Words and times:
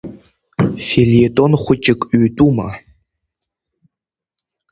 Фельетон 0.87 1.51
хәыҷык 1.61 2.01
ҩтәума? 2.21 2.67